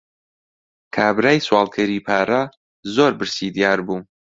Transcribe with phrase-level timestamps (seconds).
[0.95, 2.41] کابرای سواڵکەری پارە،
[2.95, 3.97] زۆر برسی دیار بوو.